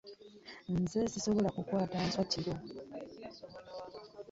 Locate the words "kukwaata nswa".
1.55-2.21